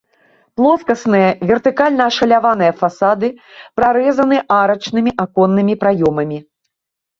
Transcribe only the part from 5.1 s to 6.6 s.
аконнымі праёмамі.